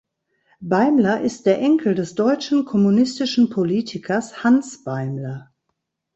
[0.61, 5.53] Beimler ist der Enkel des deutschen kommunistischen Politikers Hans Beimler.